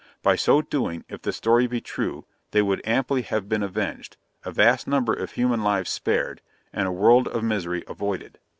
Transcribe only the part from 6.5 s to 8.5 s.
and a world of misery avoided.